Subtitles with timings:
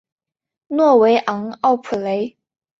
[0.65, 2.35] 诺维昂奥普雷。